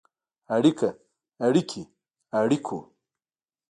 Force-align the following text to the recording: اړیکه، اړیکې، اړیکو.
اړیکه، 0.55 0.89
اړیکې، 1.47 1.83
اړیکو. 2.39 2.79